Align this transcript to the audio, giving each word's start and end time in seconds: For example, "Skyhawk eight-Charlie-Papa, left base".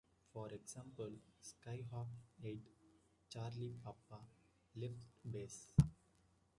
For 0.33 0.47
example, 0.49 1.11
"Skyhawk 1.43 2.07
eight-Charlie-Papa, 2.43 4.19
left 4.77 5.05
base". 5.31 5.73